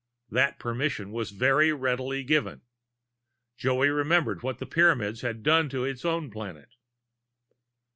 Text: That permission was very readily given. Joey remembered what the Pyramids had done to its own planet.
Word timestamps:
That 0.31 0.57
permission 0.57 1.11
was 1.11 1.29
very 1.29 1.71
readily 1.71 2.23
given. 2.23 2.61
Joey 3.55 3.89
remembered 3.89 4.41
what 4.41 4.57
the 4.57 4.65
Pyramids 4.65 5.21
had 5.21 5.43
done 5.43 5.69
to 5.69 5.83
its 5.85 6.03
own 6.03 6.31
planet. 6.31 6.69